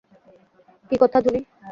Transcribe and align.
কি 0.89 0.95
কথা 1.01 1.17
জুনি? 1.25 1.41